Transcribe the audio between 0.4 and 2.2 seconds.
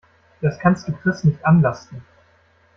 Das kannst du Chris nicht anlasten.